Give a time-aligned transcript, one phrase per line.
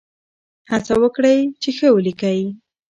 [0.71, 2.41] هڅه وکړئ چې ښه ولیکئ.